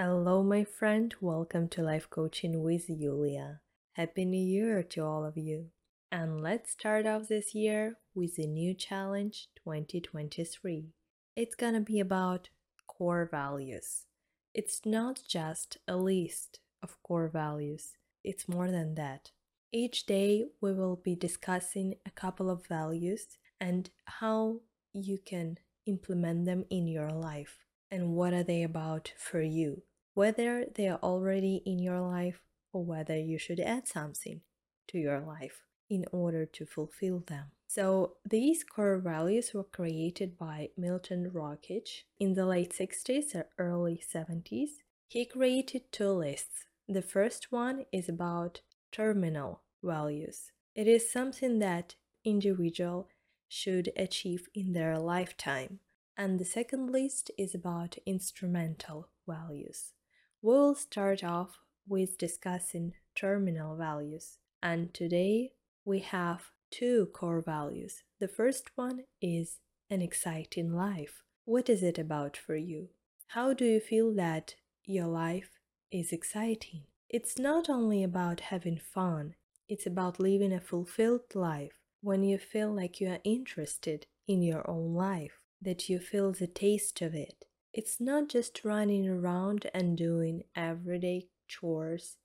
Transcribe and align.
Hello, 0.00 0.44
my 0.44 0.62
friend. 0.62 1.12
Welcome 1.20 1.66
to 1.70 1.82
Life 1.82 2.08
Coaching 2.08 2.62
with 2.62 2.86
Julia. 2.86 3.58
Happy 3.94 4.24
New 4.24 4.40
Year 4.40 4.80
to 4.84 5.00
all 5.00 5.24
of 5.24 5.36
you. 5.36 5.70
And 6.12 6.40
let's 6.40 6.70
start 6.70 7.04
off 7.04 7.26
this 7.26 7.52
year 7.52 7.98
with 8.14 8.38
a 8.38 8.46
new 8.46 8.74
challenge 8.74 9.48
2023. 9.56 10.92
It's 11.34 11.56
gonna 11.56 11.80
be 11.80 11.98
about 11.98 12.50
core 12.86 13.28
values. 13.28 14.04
It's 14.54 14.82
not 14.86 15.22
just 15.28 15.78
a 15.88 15.96
list 15.96 16.60
of 16.80 17.02
core 17.02 17.28
values, 17.28 17.96
it's 18.22 18.48
more 18.48 18.70
than 18.70 18.94
that. 18.94 19.32
Each 19.72 20.06
day, 20.06 20.44
we 20.60 20.74
will 20.74 20.94
be 20.94 21.16
discussing 21.16 21.96
a 22.06 22.12
couple 22.12 22.50
of 22.50 22.68
values 22.68 23.36
and 23.60 23.90
how 24.04 24.60
you 24.92 25.18
can 25.18 25.58
implement 25.86 26.44
them 26.44 26.66
in 26.70 26.86
your 26.86 27.10
life 27.10 27.64
and 27.90 28.14
what 28.14 28.32
are 28.32 28.42
they 28.42 28.62
about 28.62 29.12
for 29.16 29.40
you, 29.40 29.82
whether 30.18 30.64
they 30.74 30.88
are 30.88 30.98
already 31.00 31.62
in 31.64 31.78
your 31.78 32.00
life 32.00 32.40
or 32.72 32.84
whether 32.84 33.16
you 33.16 33.38
should 33.38 33.60
add 33.60 33.86
something 33.86 34.40
to 34.88 34.98
your 34.98 35.20
life 35.20 35.62
in 35.88 36.04
order 36.10 36.44
to 36.44 36.66
fulfill 36.66 37.20
them. 37.28 37.52
So, 37.68 38.14
these 38.28 38.64
core 38.64 38.98
values 38.98 39.54
were 39.54 39.62
created 39.78 40.36
by 40.36 40.70
Milton 40.76 41.30
Rokeach 41.32 42.02
in 42.18 42.34
the 42.34 42.46
late 42.46 42.74
60s 42.76 43.32
or 43.36 43.46
early 43.58 44.02
70s. 44.12 44.82
He 45.06 45.24
created 45.24 45.92
two 45.92 46.10
lists. 46.10 46.64
The 46.88 47.08
first 47.14 47.52
one 47.52 47.84
is 47.92 48.08
about 48.08 48.62
terminal 48.90 49.62
values. 49.84 50.50
It 50.74 50.88
is 50.88 51.12
something 51.12 51.60
that 51.60 51.94
individual 52.24 53.08
should 53.46 53.92
achieve 53.96 54.48
in 54.52 54.72
their 54.72 54.98
lifetime. 54.98 55.78
And 56.16 56.40
the 56.40 56.44
second 56.44 56.90
list 56.90 57.30
is 57.38 57.54
about 57.54 57.98
instrumental 58.04 59.10
values. 59.24 59.92
We'll 60.40 60.76
start 60.76 61.24
off 61.24 61.58
with 61.88 62.16
discussing 62.16 62.92
terminal 63.16 63.74
values. 63.74 64.38
And 64.62 64.94
today 64.94 65.50
we 65.84 65.98
have 65.98 66.52
two 66.70 67.08
core 67.12 67.42
values. 67.42 68.04
The 68.20 68.28
first 68.28 68.70
one 68.76 69.00
is 69.20 69.58
an 69.90 70.00
exciting 70.00 70.72
life. 70.72 71.24
What 71.44 71.68
is 71.68 71.82
it 71.82 71.98
about 71.98 72.36
for 72.36 72.54
you? 72.54 72.90
How 73.28 73.52
do 73.52 73.64
you 73.64 73.80
feel 73.80 74.14
that 74.14 74.54
your 74.84 75.08
life 75.08 75.58
is 75.90 76.12
exciting? 76.12 76.84
It's 77.08 77.36
not 77.36 77.68
only 77.68 78.04
about 78.04 78.38
having 78.40 78.78
fun, 78.78 79.34
it's 79.68 79.86
about 79.86 80.20
living 80.20 80.52
a 80.52 80.60
fulfilled 80.60 81.34
life 81.34 81.80
when 82.00 82.22
you 82.22 82.38
feel 82.38 82.72
like 82.72 83.00
you 83.00 83.08
are 83.08 83.18
interested 83.24 84.06
in 84.28 84.42
your 84.42 84.70
own 84.70 84.94
life 84.94 85.40
that 85.60 85.88
you 85.88 85.98
feel 85.98 86.30
the 86.30 86.46
taste 86.46 87.02
of 87.02 87.12
it. 87.12 87.47
It's 87.78 88.00
not 88.00 88.28
just 88.28 88.64
running 88.64 89.08
around 89.08 89.70
and 89.72 89.96
doing 89.96 90.42
everyday 90.56 91.28
chores. 91.46 92.16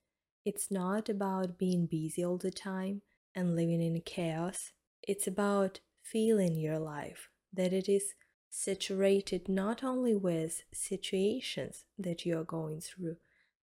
It's 0.43 0.71
not 0.71 1.09
about 1.09 1.59
being 1.59 1.85
busy 1.85 2.25
all 2.25 2.39
the 2.39 2.49
time 2.49 3.03
and 3.35 3.55
living 3.55 3.79
in 3.79 4.01
chaos. 4.01 4.71
It's 5.03 5.27
about 5.27 5.79
feeling 6.01 6.55
your 6.55 6.79
life, 6.79 7.29
that 7.53 7.71
it 7.71 7.87
is 7.87 8.15
saturated 8.49 9.47
not 9.47 9.83
only 9.83 10.15
with 10.15 10.63
situations 10.73 11.85
that 11.99 12.25
you 12.25 12.39
are 12.39 12.43
going 12.43 12.81
through, 12.81 13.17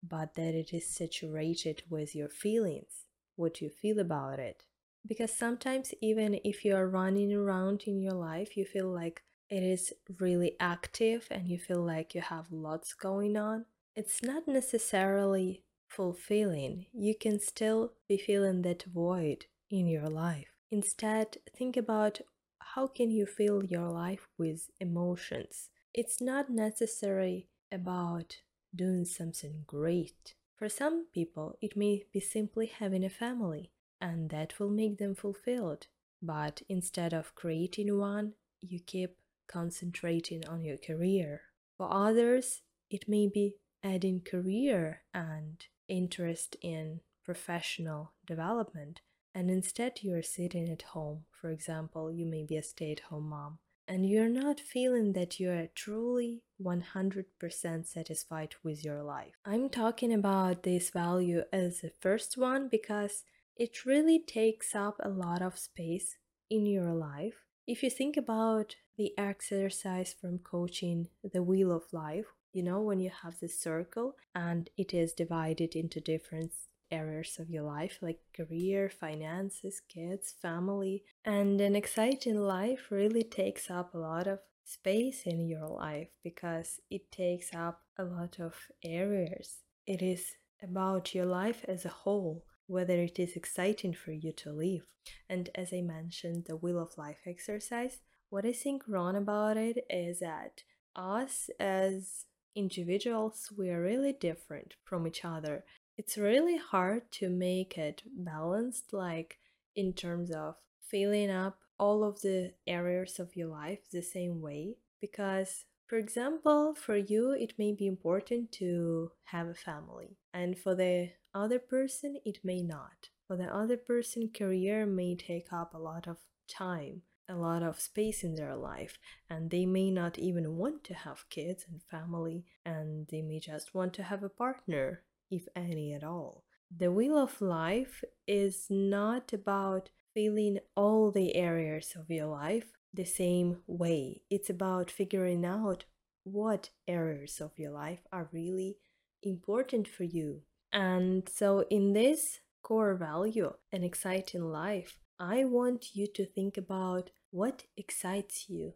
but 0.07 0.35
that 0.35 0.55
it 0.55 0.75
is 0.75 0.87
saturated 0.87 1.85
with 1.89 2.15
your 2.15 2.29
feelings, 2.29 3.07
what 3.35 3.63
you 3.63 3.71
feel 3.71 3.99
about 3.99 4.39
it. 4.39 4.67
Because 5.07 5.33
sometimes, 5.33 5.95
even 6.03 6.39
if 6.45 6.67
you 6.67 6.77
are 6.77 6.87
running 6.87 7.33
around 7.33 7.85
in 7.87 8.03
your 8.03 8.13
life, 8.13 8.59
you 8.59 8.67
feel 8.67 8.93
like 8.93 9.23
it 9.51 9.63
is 9.63 9.93
really 10.19 10.57
active 10.61 11.27
and 11.31 11.49
you 11.49 11.59
feel 11.59 11.83
like 11.83 12.15
you 12.15 12.21
have 12.21 12.51
lots 12.51 12.93
going 12.95 13.37
on, 13.37 13.65
it's 13.95 14.23
not 14.23 14.47
necessarily 14.47 15.63
fulfilling. 15.89 16.87
You 16.93 17.15
can 17.15 17.41
still 17.41 17.93
be 18.09 18.19
feeling 18.19 18.63
that 18.63 18.85
void 18.85 19.47
in 19.71 19.87
your 19.87 20.09
life. 20.09 20.49
Instead, 20.71 21.39
think 21.57 21.77
about 21.77 22.21
how 22.61 22.87
can 22.87 23.11
you 23.11 23.27
fill 23.27 23.65
your 23.65 23.89
life 23.89 24.29
with 24.37 24.71
emotions. 24.81 25.71
It's 25.95 26.21
not 26.21 26.51
necessary 26.51 27.49
about 27.73 28.37
doing 28.75 29.05
something 29.05 29.65
great. 29.67 30.35
For 30.57 30.69
some 30.69 31.07
people, 31.15 31.57
it 31.63 31.77
may 31.77 32.05
be 32.13 32.21
simply 32.21 32.67
having 32.67 33.05
a 33.05 33.11
family, 33.11 33.71
and 34.01 34.29
that 34.31 34.59
will 34.59 34.71
make 34.71 34.99
them 34.99 35.15
fulfilled. 35.15 35.87
But 36.21 36.63
instead 36.69 37.15
of 37.15 37.35
creating 37.35 37.97
one, 37.97 38.35
you 38.61 38.81
keep 38.81 39.17
concentrating 39.49 40.47
on 40.47 40.63
your 40.63 40.77
career. 40.77 41.43
For 41.77 41.93
others, 41.93 42.63
it 42.91 43.09
may 43.09 43.27
be 43.27 43.57
adding 43.83 44.21
career 44.21 45.03
and 45.15 45.65
interest 45.89 46.57
in 46.63 47.01
professional 47.25 48.13
development, 48.27 49.01
and 49.35 49.51
instead 49.51 49.99
you're 50.03 50.23
sitting 50.23 50.69
at 50.69 50.83
home. 50.83 51.25
For 51.31 51.51
example, 51.51 52.13
you 52.13 52.27
may 52.27 52.45
be 52.45 52.57
a 52.57 52.63
stay 52.63 52.93
at 52.93 53.01
home 53.01 53.29
mom, 53.29 53.59
and 53.87 54.09
you're 54.09 54.29
not 54.29 54.61
feeling 54.61 55.13
that 55.13 55.39
you 55.39 55.51
are 55.51 55.69
truly 55.75 56.43
100% 56.63 57.87
satisfied 57.87 58.55
with 58.63 58.85
your 58.85 59.03
life. 59.03 59.35
I'm 59.45 59.69
talking 59.69 60.13
about 60.13 60.63
this 60.63 60.91
value 60.91 61.45
as 61.53 61.81
the 61.81 61.93
first 62.01 62.37
one 62.37 62.69
because 62.69 63.25
it 63.57 63.85
really 63.85 64.19
takes 64.19 64.75
up 64.75 64.97
a 65.01 65.09
lot 65.09 65.43
of 65.43 65.59
space 65.59 66.17
in 66.51 66.67
your 66.67 66.93
life 66.93 67.48
if 67.69 67.83
you 67.83 67.91
think 67.91 68.17
about 68.17 68.77
the 68.97 69.13
exercise 69.19 70.15
from 70.19 70.39
coaching, 70.39 71.09
the 71.23 71.43
wheel 71.43 71.71
of 71.71 71.93
life, 71.93 72.25
you 72.55 72.63
know, 72.63 72.81
when 72.81 72.99
you 72.99 73.11
have 73.23 73.39
this 73.39 73.61
circle 73.61 74.17
and 74.35 74.71
it 74.79 74.95
is 74.95 75.13
divided 75.13 75.77
into 75.77 76.01
different 76.01 76.53
areas 76.91 77.37
of 77.39 77.51
your 77.51 77.65
life 77.65 77.99
like 78.01 78.21
career, 78.35 78.89
finances, 78.89 79.83
kids, 79.87 80.35
family, 80.41 81.05
and 81.27 81.61
an 81.61 81.77
exciting 81.77 82.41
life 82.41 82.87
really 82.91 83.23
takes 83.23 83.71
up 83.71 83.95
a 83.95 83.99
lot 83.99 84.27
of 84.27 84.39
space 84.65 85.25
in 85.27 85.47
your 85.47 85.69
life 85.69 86.09
because 86.25 86.81
it 86.91 87.13
takes 87.13 87.55
up 87.55 87.83
a 87.99 88.05
lot 88.05 88.41
of 88.41 88.55
areas. 88.83 89.59
It 89.87 90.01
is 90.01 90.37
about 90.63 91.15
your 91.15 91.27
life 91.27 91.67
as 91.69 91.85
a 91.85 91.91
whole 91.91 92.47
whether 92.69 93.01
it 93.03 93.19
is 93.19 93.35
exciting 93.35 93.93
for 93.93 94.13
you 94.13 94.31
to 94.31 94.53
live. 94.53 94.83
And 95.29 95.51
as 95.55 95.73
I 95.73 95.81
mentioned, 95.81 96.45
the 96.45 96.57
Wheel 96.57 96.79
of 96.79 96.97
Life 96.97 97.27
exercise, 97.27 97.99
what 98.31 98.45
I 98.45 98.53
think 98.53 98.85
wrong 98.87 99.17
about 99.17 99.57
it 99.57 99.85
is 99.91 100.21
that 100.21 100.63
us 100.95 101.51
as 101.59 102.27
individuals, 102.55 103.51
we 103.57 103.71
are 103.71 103.81
really 103.81 104.13
different 104.13 104.75
from 104.85 105.07
each 105.07 105.25
other. 105.25 105.65
It's 105.97 106.19
really 106.19 106.59
hard 106.59 107.11
to 107.13 107.31
make 107.31 107.79
it 107.79 108.03
balanced, 108.15 108.93
like 108.93 109.39
in 109.75 109.93
terms 109.93 110.31
of 110.31 110.57
filling 110.89 111.31
up 111.31 111.59
all 111.79 112.05
of 112.05 112.21
the 112.21 112.53
areas 112.67 113.19
of 113.19 113.35
your 113.35 113.49
life 113.49 113.81
the 113.91 114.03
same 114.03 114.41
way, 114.41 114.77
because 115.01 115.65
for 115.89 115.97
example, 115.97 116.75
for 116.75 116.97
you, 116.97 117.33
it 117.33 117.55
may 117.59 117.73
be 117.73 117.87
important 117.87 118.53
to 118.53 119.11
have 119.25 119.49
a 119.49 119.55
family, 119.55 120.19
and 120.35 120.59
for 120.59 120.75
the 120.75 121.11
other 121.35 121.59
person, 121.59 122.19
it 122.25 122.39
may 122.45 122.63
not. 122.63 123.09
For 123.27 123.37
the 123.37 123.55
other 123.55 123.77
person, 123.79 124.31
career 124.35 124.85
may 124.87 125.17
take 125.17 125.53
up 125.53 125.73
a 125.75 125.79
lot 125.79 126.07
of 126.07 126.19
time, 126.49 127.03
a 127.29 127.35
lot 127.35 127.63
of 127.63 127.81
space 127.81 128.23
in 128.23 128.35
their 128.35 128.57
life, 128.57 128.99
and 129.31 129.51
they 129.51 129.67
may 129.67 129.91
not 129.91 130.19
even 130.19 130.57
want 130.57 130.85
to 130.85 130.95
have 130.95 131.29
kids 131.31 131.65
and 131.69 131.83
family, 131.83 132.45
and 132.65 133.07
they 133.11 133.23
may 133.23 133.41
just 133.41 133.75
want 133.75 133.95
to 133.95 134.03
have 134.03 134.23
a 134.23 134.29
partner, 134.29 135.03
if 135.31 135.47
any 135.57 135.95
at 135.95 136.05
all. 136.05 136.45
The 136.77 136.93
wheel 136.93 137.17
of 137.17 137.41
life 137.41 138.05
is 138.27 138.67
not 138.69 139.33
about 139.33 139.89
filling 140.13 140.59
all 140.77 141.11
the 141.11 141.35
areas 141.35 141.95
of 141.97 142.11
your 142.11 142.27
life 142.27 142.73
the 142.99 143.07
same 143.07 143.63
way. 143.67 144.21
It's 144.29 144.51
about 144.51 144.91
figuring 144.91 145.47
out 145.47 145.85
what 146.25 146.69
areas 146.87 147.41
of 147.41 147.53
your 147.57 147.71
life 147.71 148.01
are 148.13 148.29
really 148.33 148.77
important 149.23 149.89
for 149.89 150.05
you 150.05 150.43
and 150.73 151.29
so, 151.29 151.65
in 151.71 151.93
this 151.93 152.41
core 152.63 152.95
value, 152.95 153.55
an 153.73 153.83
exciting 153.83 154.45
life, 154.45 154.99
I 155.19 155.45
want 155.45 155.95
you 155.95 156.07
to 156.15 156.27
think 156.27 156.57
about 156.57 157.11
what 157.31 157.65
excites 157.77 158.49
you. 158.49 158.75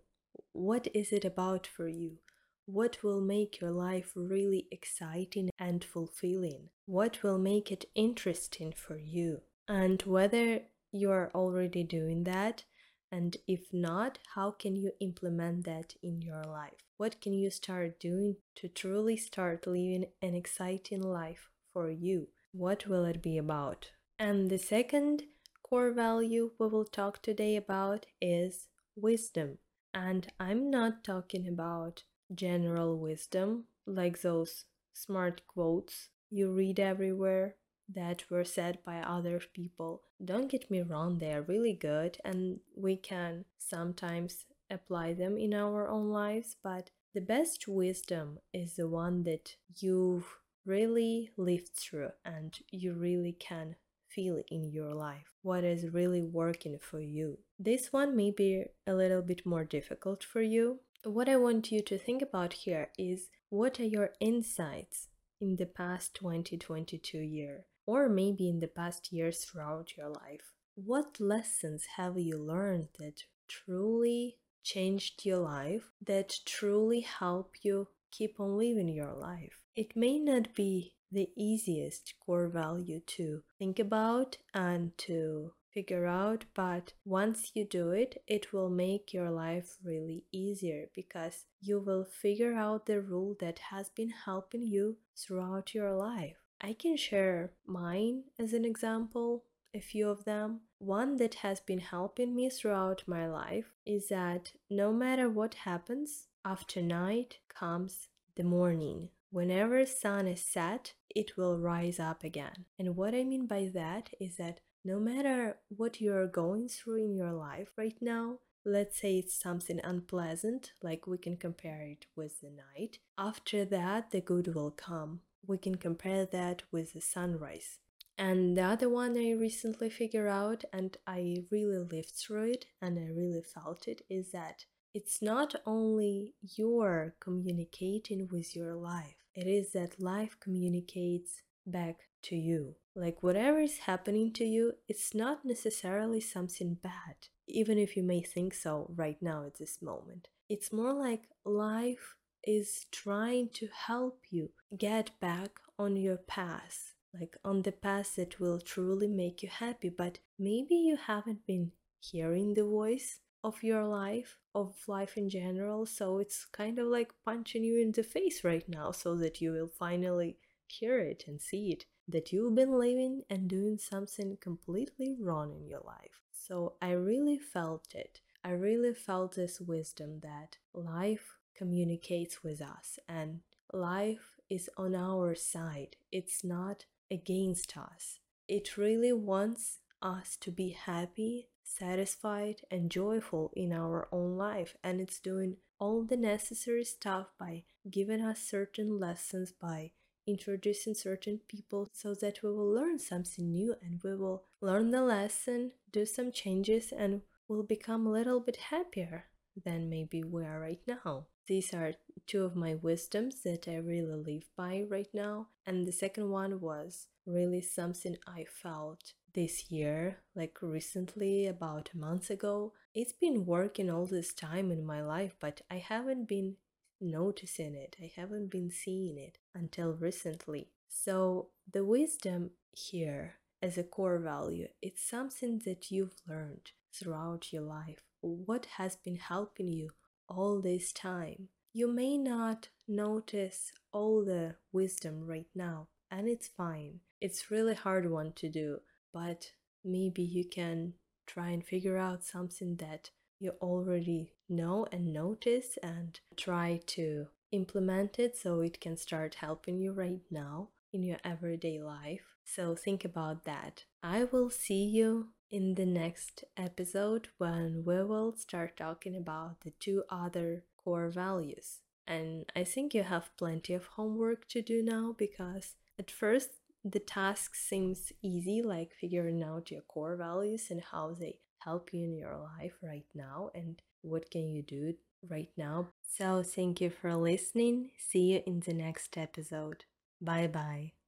What 0.52 0.88
is 0.94 1.12
it 1.12 1.24
about 1.24 1.66
for 1.66 1.88
you? 1.88 2.18
What 2.64 3.02
will 3.02 3.20
make 3.20 3.60
your 3.60 3.72
life 3.72 4.12
really 4.14 4.68
exciting 4.70 5.50
and 5.58 5.84
fulfilling? 5.84 6.70
What 6.86 7.22
will 7.22 7.38
make 7.38 7.70
it 7.70 7.84
interesting 7.94 8.72
for 8.72 8.96
you? 8.96 9.42
And 9.68 10.00
whether 10.02 10.62
you're 10.92 11.30
already 11.34 11.84
doing 11.84 12.24
that, 12.24 12.64
and 13.12 13.36
if 13.46 13.72
not, 13.74 14.18
how 14.34 14.50
can 14.50 14.74
you 14.74 14.92
implement 14.98 15.66
that 15.66 15.94
in 16.02 16.22
your 16.22 16.42
life? 16.42 16.80
What 16.96 17.20
can 17.20 17.34
you 17.34 17.50
start 17.50 18.00
doing 18.00 18.36
to 18.56 18.68
truly 18.68 19.18
start 19.18 19.66
living 19.66 20.06
an 20.22 20.34
exciting 20.34 21.02
life 21.02 21.50
for 21.74 21.90
you? 21.90 22.28
What 22.52 22.86
will 22.86 23.04
it 23.04 23.22
be 23.22 23.36
about? 23.36 23.90
And 24.18 24.48
the 24.48 24.58
second 24.58 25.24
core 25.62 25.92
value 25.92 26.52
we 26.58 26.68
will 26.68 26.86
talk 26.86 27.20
today 27.20 27.56
about 27.56 28.06
is 28.20 28.68
wisdom. 28.96 29.58
And 29.92 30.26
I'm 30.40 30.70
not 30.70 31.04
talking 31.04 31.46
about 31.46 32.04
general 32.34 32.98
wisdom 32.98 33.64
like 33.86 34.22
those 34.22 34.64
smart 34.94 35.42
quotes 35.46 36.08
you 36.30 36.50
read 36.50 36.80
everywhere 36.80 37.56
that 37.94 38.24
were 38.30 38.44
said 38.44 38.78
by 38.84 38.98
other 38.98 39.40
people. 39.52 40.02
Don't 40.24 40.50
get 40.50 40.70
me 40.70 40.82
wrong, 40.82 41.18
they 41.18 41.32
are 41.32 41.42
really 41.42 41.74
good 41.74 42.18
and 42.24 42.60
we 42.76 42.96
can 42.96 43.44
sometimes 43.58 44.46
apply 44.70 45.12
them 45.14 45.36
in 45.36 45.54
our 45.54 45.88
own 45.88 46.10
lives, 46.10 46.56
but 46.62 46.90
the 47.14 47.20
best 47.20 47.68
wisdom 47.68 48.38
is 48.52 48.74
the 48.76 48.88
one 48.88 49.24
that 49.24 49.56
you've 49.76 50.38
really 50.64 51.30
lived 51.36 51.70
through 51.74 52.10
and 52.24 52.58
you 52.70 52.94
really 52.94 53.32
can 53.32 53.76
feel 54.08 54.42
in 54.50 54.70
your 54.70 54.94
life, 54.94 55.34
what 55.42 55.64
is 55.64 55.92
really 55.92 56.22
working 56.22 56.78
for 56.78 57.00
you. 57.00 57.38
This 57.58 57.92
one 57.92 58.16
may 58.16 58.30
be 58.30 58.64
a 58.86 58.94
little 58.94 59.22
bit 59.22 59.44
more 59.46 59.64
difficult 59.64 60.22
for 60.22 60.42
you. 60.42 60.80
What 61.04 61.28
I 61.28 61.36
want 61.36 61.72
you 61.72 61.82
to 61.82 61.98
think 61.98 62.22
about 62.22 62.52
here 62.52 62.90
is 62.98 63.28
what 63.48 63.80
are 63.80 63.84
your 63.84 64.10
insights 64.20 65.08
in 65.40 65.56
the 65.56 65.66
past 65.66 66.14
2022 66.14 67.18
year, 67.18 67.64
or 67.86 68.08
maybe 68.08 68.48
in 68.48 68.60
the 68.60 68.68
past 68.68 69.12
years 69.12 69.44
throughout 69.44 69.96
your 69.96 70.08
life? 70.08 70.52
What 70.74 71.20
lessons 71.20 71.86
have 71.96 72.18
you 72.18 72.38
learned 72.38 72.88
that 72.98 73.24
truly 73.48 74.38
changed 74.62 75.24
your 75.26 75.38
life, 75.38 75.90
that 76.06 76.34
truly 76.46 77.00
help 77.00 77.56
you 77.62 77.88
keep 78.10 78.40
on 78.40 78.56
living 78.56 78.88
your 78.88 79.12
life? 79.12 79.62
It 79.74 79.96
may 79.96 80.18
not 80.18 80.54
be 80.54 80.94
the 81.10 81.28
easiest 81.36 82.14
core 82.24 82.48
value 82.48 83.00
to 83.00 83.42
think 83.58 83.78
about 83.78 84.38
and 84.54 84.96
to 84.98 85.52
figure 85.72 86.06
out, 86.06 86.44
but 86.54 86.92
once 87.04 87.52
you 87.54 87.64
do 87.64 87.90
it, 87.90 88.22
it 88.26 88.52
will 88.52 88.70
make 88.70 89.12
your 89.12 89.30
life 89.30 89.76
really 89.84 90.24
easier 90.32 90.86
because 90.94 91.46
you 91.60 91.78
will 91.78 92.04
figure 92.04 92.54
out 92.54 92.86
the 92.86 93.00
rule 93.00 93.36
that 93.40 93.58
has 93.70 93.88
been 93.90 94.10
helping 94.24 94.62
you 94.62 94.96
throughout 95.16 95.74
your 95.74 95.94
life. 95.94 96.41
I 96.62 96.74
can 96.74 96.96
share 96.96 97.52
mine 97.66 98.24
as 98.38 98.52
an 98.52 98.64
example, 98.64 99.44
a 99.74 99.80
few 99.80 100.08
of 100.08 100.24
them. 100.24 100.60
One 100.78 101.16
that 101.16 101.36
has 101.36 101.60
been 101.60 101.80
helping 101.80 102.36
me 102.36 102.50
throughout 102.50 103.02
my 103.06 103.26
life 103.26 103.72
is 103.84 104.08
that 104.08 104.52
no 104.70 104.92
matter 104.92 105.28
what 105.28 105.54
happens, 105.54 106.28
after 106.44 106.80
night 106.80 107.38
comes 107.48 108.08
the 108.36 108.44
morning. 108.44 109.08
Whenever 109.30 109.84
sun 109.86 110.28
is 110.28 110.44
set, 110.44 110.94
it 111.10 111.36
will 111.36 111.58
rise 111.58 111.98
up 111.98 112.22
again. 112.22 112.66
And 112.78 112.96
what 112.96 113.14
I 113.14 113.24
mean 113.24 113.46
by 113.46 113.70
that 113.74 114.10
is 114.20 114.36
that 114.36 114.60
no 114.84 115.00
matter 115.00 115.56
what 115.68 116.00
you 116.00 116.14
are 116.14 116.26
going 116.26 116.68
through 116.68 117.04
in 117.04 117.16
your 117.16 117.32
life 117.32 117.68
right 117.76 117.96
now, 118.00 118.38
let's 118.64 119.00
say 119.00 119.16
it's 119.18 119.34
something 119.34 119.80
unpleasant, 119.82 120.72
like 120.82 121.06
we 121.06 121.18
can 121.18 121.36
compare 121.36 121.82
it 121.82 122.06
with 122.14 122.40
the 122.40 122.50
night, 122.50 122.98
after 123.18 123.64
that 123.64 124.10
the 124.10 124.20
good 124.20 124.54
will 124.54 124.70
come. 124.70 125.20
We 125.46 125.58
can 125.58 125.76
compare 125.76 126.26
that 126.26 126.62
with 126.70 126.92
the 126.92 127.00
sunrise. 127.00 127.78
And 128.18 128.56
the 128.56 128.62
other 128.62 128.88
one 128.88 129.16
I 129.16 129.32
recently 129.32 129.90
figured 129.90 130.28
out, 130.28 130.64
and 130.72 130.96
I 131.06 131.44
really 131.50 131.78
lived 131.78 132.12
through 132.14 132.52
it 132.52 132.66
and 132.80 132.98
I 132.98 133.10
really 133.12 133.42
felt 133.42 133.88
it, 133.88 134.02
is 134.08 134.32
that 134.32 134.66
it's 134.94 135.22
not 135.22 135.54
only 135.66 136.34
your 136.56 137.14
communicating 137.20 138.28
with 138.30 138.54
your 138.54 138.74
life, 138.74 139.16
it 139.34 139.46
is 139.46 139.72
that 139.72 140.00
life 140.00 140.36
communicates 140.38 141.42
back 141.66 142.00
to 142.24 142.36
you. 142.36 142.76
Like 142.94 143.22
whatever 143.22 143.60
is 143.60 143.78
happening 143.78 144.32
to 144.34 144.44
you, 144.44 144.74
it's 144.88 145.14
not 145.14 145.44
necessarily 145.44 146.20
something 146.20 146.74
bad, 146.74 147.16
even 147.48 147.78
if 147.78 147.96
you 147.96 148.02
may 148.02 148.20
think 148.20 148.52
so 148.52 148.92
right 148.94 149.16
now 149.22 149.46
at 149.46 149.58
this 149.58 149.80
moment. 149.80 150.28
It's 150.48 150.72
more 150.72 150.92
like 150.92 151.22
life 151.44 152.16
is 152.44 152.86
trying 152.90 153.48
to 153.54 153.68
help 153.86 154.20
you 154.30 154.50
get 154.76 155.10
back 155.20 155.50
on 155.78 155.96
your 155.96 156.16
path, 156.16 156.94
like 157.18 157.36
on 157.44 157.62
the 157.62 157.72
path 157.72 158.16
that 158.16 158.40
will 158.40 158.60
truly 158.60 159.08
make 159.08 159.42
you 159.42 159.48
happy. 159.48 159.88
But 159.88 160.18
maybe 160.38 160.74
you 160.74 160.96
haven't 160.96 161.46
been 161.46 161.72
hearing 162.00 162.54
the 162.54 162.64
voice 162.64 163.20
of 163.44 163.62
your 163.62 163.84
life, 163.84 164.38
of 164.54 164.76
life 164.86 165.16
in 165.16 165.28
general. 165.28 165.86
So 165.86 166.18
it's 166.18 166.46
kind 166.46 166.78
of 166.78 166.86
like 166.86 167.12
punching 167.24 167.64
you 167.64 167.80
in 167.80 167.92
the 167.92 168.02
face 168.02 168.44
right 168.44 168.68
now 168.68 168.92
so 168.92 169.14
that 169.16 169.40
you 169.40 169.52
will 169.52 169.70
finally 169.78 170.38
hear 170.66 170.98
it 170.98 171.24
and 171.26 171.40
see 171.40 171.72
it 171.72 171.84
that 172.08 172.32
you've 172.32 172.54
been 172.54 172.78
living 172.78 173.22
and 173.30 173.48
doing 173.48 173.78
something 173.78 174.36
completely 174.40 175.16
wrong 175.20 175.52
in 175.54 175.66
your 175.66 175.82
life. 175.84 176.20
So 176.32 176.74
I 176.82 176.92
really 176.92 177.38
felt 177.38 177.94
it. 177.94 178.20
I 178.44 178.50
really 178.50 178.92
felt 178.92 179.36
this 179.36 179.60
wisdom 179.60 180.20
that 180.20 180.56
life 180.74 181.36
communicates 181.56 182.42
with 182.42 182.60
us 182.60 182.98
and 183.08 183.40
life 183.72 184.38
is 184.50 184.68
on 184.76 184.94
our 184.94 185.34
side. 185.34 185.96
It's 186.10 186.44
not 186.44 186.84
against 187.10 187.76
us. 187.76 188.18
It 188.48 188.76
really 188.76 189.12
wants 189.12 189.78
us 190.02 190.36
to 190.40 190.50
be 190.50 190.70
happy 190.70 191.48
satisfied 191.64 192.62
and 192.70 192.90
joyful 192.90 193.50
in 193.54 193.72
our 193.72 194.08
own 194.12 194.36
life 194.36 194.76
and 194.82 195.00
it's 195.00 195.18
doing 195.18 195.56
all 195.78 196.02
the 196.02 196.16
necessary 196.16 196.84
stuff 196.84 197.28
by 197.38 197.62
giving 197.90 198.20
us 198.20 198.40
certain 198.40 198.98
lessons 198.98 199.52
by 199.52 199.90
introducing 200.26 200.94
certain 200.94 201.40
people 201.48 201.88
so 201.92 202.14
that 202.14 202.42
we 202.42 202.48
will 202.50 202.72
learn 202.72 202.98
something 202.98 203.50
new 203.50 203.74
and 203.82 204.00
we 204.04 204.14
will 204.14 204.44
learn 204.60 204.90
the 204.90 205.02
lesson 205.02 205.72
do 205.90 206.04
some 206.06 206.30
changes 206.30 206.92
and 206.96 207.22
will 207.48 207.62
become 207.62 208.06
a 208.06 208.12
little 208.12 208.40
bit 208.40 208.56
happier 208.70 209.24
than 209.64 209.90
maybe 209.90 210.22
we 210.22 210.44
are 210.44 210.60
right 210.60 210.80
now 210.86 211.26
these 211.46 211.74
are 211.74 211.92
two 212.26 212.44
of 212.44 212.56
my 212.56 212.74
wisdoms 212.74 213.42
that 213.42 213.66
i 213.68 213.76
really 213.76 214.14
live 214.14 214.44
by 214.56 214.84
right 214.88 215.08
now 215.12 215.48
and 215.66 215.86
the 215.86 215.92
second 215.92 216.28
one 216.28 216.60
was 216.60 217.08
really 217.26 217.60
something 217.60 218.16
i 218.26 218.44
felt 218.44 219.12
this 219.34 219.70
year, 219.70 220.18
like 220.34 220.58
recently, 220.60 221.46
about 221.46 221.90
a 221.94 221.98
month 221.98 222.30
ago. 222.30 222.72
It's 222.94 223.12
been 223.12 223.46
working 223.46 223.90
all 223.90 224.06
this 224.06 224.34
time 224.34 224.70
in 224.70 224.84
my 224.84 225.02
life, 225.02 225.34
but 225.40 225.62
I 225.70 225.76
haven't 225.76 226.28
been 226.28 226.56
noticing 227.00 227.74
it, 227.74 227.96
I 228.00 228.12
haven't 228.14 228.50
been 228.50 228.70
seeing 228.70 229.18
it 229.18 229.38
until 229.54 229.94
recently. 229.94 230.68
So, 230.88 231.48
the 231.70 231.84
wisdom 231.84 232.50
here 232.72 233.34
as 233.60 233.78
a 233.78 233.82
core 233.82 234.18
value, 234.18 234.68
it's 234.80 235.02
something 235.02 235.62
that 235.64 235.90
you've 235.90 236.20
learned 236.28 236.72
throughout 236.92 237.52
your 237.52 237.62
life. 237.62 238.11
What 238.22 238.66
has 238.78 238.96
been 238.96 239.16
helping 239.16 239.70
you 239.72 239.90
all 240.28 240.60
this 240.62 240.92
time? 240.92 241.48
You 241.74 241.88
may 241.88 242.16
not 242.16 242.68
notice 242.88 243.72
all 243.92 244.24
the 244.24 244.56
wisdom 244.72 245.26
right 245.26 245.48
now, 245.54 245.88
and 246.10 246.26
it's 246.26 246.48
fine. 246.48 247.00
It's 247.20 247.50
really 247.50 247.74
hard 247.74 248.10
one 248.10 248.32
to 248.36 248.48
do 248.48 248.80
but 249.12 249.52
maybe 249.84 250.22
you 250.22 250.44
can 250.44 250.94
try 251.26 251.50
and 251.50 251.64
figure 251.64 251.96
out 251.96 252.24
something 252.24 252.76
that 252.76 253.10
you 253.38 253.50
already 253.60 254.32
know 254.48 254.86
and 254.92 255.12
notice 255.12 255.78
and 255.82 256.20
try 256.36 256.80
to 256.86 257.26
implement 257.50 258.18
it 258.18 258.36
so 258.36 258.60
it 258.60 258.80
can 258.80 258.96
start 258.96 259.36
helping 259.36 259.78
you 259.78 259.92
right 259.92 260.20
now 260.30 260.68
in 260.92 261.02
your 261.02 261.18
everyday 261.24 261.80
life. 261.80 262.36
So 262.44 262.74
think 262.74 263.04
about 263.04 263.44
that. 263.44 263.84
I 264.02 264.24
will 264.24 264.50
see 264.50 264.84
you 264.84 265.28
in 265.52 265.74
the 265.74 265.86
next 265.86 266.44
episode 266.56 267.28
when 267.38 267.84
we 267.86 268.02
will 268.02 268.34
start 268.36 268.76
talking 268.76 269.16
about 269.16 269.60
the 269.60 269.72
two 269.78 270.02
other 270.10 270.64
core 270.82 271.10
values. 271.10 271.80
And 272.06 272.46
I 272.56 272.64
think 272.64 272.94
you 272.94 273.04
have 273.04 273.36
plenty 273.36 273.74
of 273.74 273.86
homework 273.86 274.48
to 274.48 274.62
do 274.62 274.82
now 274.82 275.14
because 275.16 275.74
at 275.98 276.10
first 276.10 276.50
the 276.84 276.98
task 276.98 277.54
seems 277.54 278.12
easy, 278.22 278.62
like 278.62 278.92
figuring 279.00 279.42
out 279.42 279.70
your 279.70 279.82
core 279.82 280.16
values 280.16 280.66
and 280.70 280.82
how 280.90 281.12
they 281.12 281.38
help 281.58 281.92
you 281.92 282.04
in 282.04 282.16
your 282.16 282.36
life 282.36 282.74
right 282.82 283.06
now 283.14 283.50
and 283.54 283.80
what 284.00 284.30
can 284.30 284.50
you 284.50 284.62
do 284.62 284.94
right 285.30 285.50
now. 285.56 285.88
So 286.02 286.42
thank 286.42 286.80
you 286.80 286.90
for 286.90 287.14
listening. 287.14 287.90
See 287.98 288.32
you 288.32 288.42
in 288.46 288.60
the 288.60 288.74
next 288.74 289.16
episode. 289.16 289.84
Bye 290.20 290.48
bye. 290.48 290.92